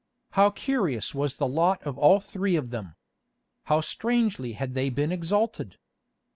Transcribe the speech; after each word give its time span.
How 0.31 0.49
curious 0.49 1.13
was 1.13 1.35
the 1.35 1.45
lot 1.45 1.83
of 1.83 1.95
all 1.95 2.19
three 2.19 2.55
of 2.55 2.71
them! 2.71 2.95
How 3.65 3.81
strangely 3.81 4.53
had 4.53 4.73
they 4.73 4.89
been 4.89 5.11
exalted! 5.11 5.77